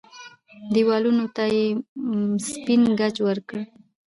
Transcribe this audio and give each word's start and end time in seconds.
دېوالونو 0.73 1.25
ته 1.35 1.43
يې 1.55 1.63
سپين 2.49 2.81
ګچ 2.99 3.15
ورکړ. 3.27 3.57